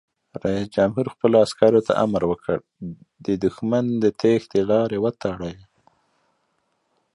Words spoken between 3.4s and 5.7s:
دښمن د تیښتې لارې وتړئ!